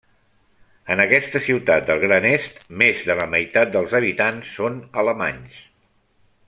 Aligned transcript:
En 0.93 1.03
aquesta 1.03 1.41
ciutat 1.47 1.85
del 1.89 2.01
Gran 2.05 2.25
Est 2.31 2.65
més 2.83 3.05
de 3.11 3.19
la 3.21 3.29
meitat 3.35 3.77
dels 3.77 3.95
habitants 4.01 4.55
són 4.59 4.81
alemanys. 5.03 5.63